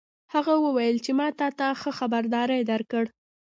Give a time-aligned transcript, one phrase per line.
[0.33, 3.05] هغه وویل چې ما تا ته ښه خبرداری درکړ